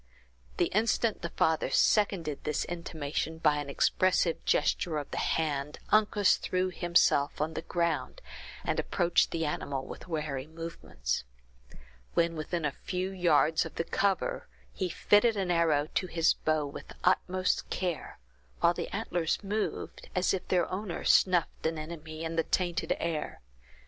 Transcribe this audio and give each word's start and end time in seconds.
The 0.57 0.71
instant 0.73 1.21
the 1.21 1.29
father 1.29 1.69
seconded 1.69 2.43
this 2.43 2.65
intimation 2.65 3.37
by 3.37 3.57
an 3.57 3.69
expressive 3.69 4.43
gesture 4.45 4.97
of 4.97 5.11
the 5.11 5.19
hand, 5.19 5.77
Uncas 5.89 6.37
threw 6.37 6.71
himself 6.71 7.39
on 7.39 7.53
the 7.53 7.61
ground, 7.61 8.19
and 8.63 8.79
approached 8.79 9.29
the 9.29 9.45
animal 9.45 9.85
with 9.85 10.07
wary 10.07 10.47
movements. 10.47 11.23
When 12.15 12.35
within 12.35 12.65
a 12.65 12.71
few 12.71 13.11
yards 13.11 13.63
of 13.63 13.75
the 13.75 13.83
cover, 13.83 14.47
he 14.73 14.89
fitted 14.89 15.37
an 15.37 15.51
arrow 15.51 15.87
to 15.93 16.07
his 16.07 16.33
bow 16.33 16.65
with 16.65 16.87
the 16.87 16.95
utmost 17.03 17.69
care, 17.69 18.17
while 18.59 18.73
the 18.73 18.87
antlers 18.87 19.43
moved, 19.43 20.09
as 20.15 20.33
if 20.33 20.47
their 20.47 20.67
owner 20.71 21.03
snuffed 21.05 21.67
an 21.67 21.77
enemy 21.77 22.23
in 22.23 22.37
the 22.37 22.43
tainted 22.43 22.97
air. 22.99 23.39